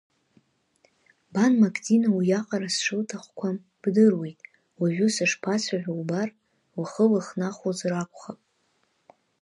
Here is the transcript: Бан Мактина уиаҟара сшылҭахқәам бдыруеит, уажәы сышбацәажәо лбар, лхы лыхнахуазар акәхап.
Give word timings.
Бан 1.33 1.51
Мактина 1.61 2.07
уиаҟара 2.15 2.69
сшылҭахқәам 2.75 3.55
бдыруеит, 3.81 4.39
уажәы 4.79 5.07
сышбацәажәо 5.15 5.93
лбар, 5.99 6.29
лхы 6.81 7.05
лыхнахуазар 7.11 7.93
акәхап. 7.93 8.39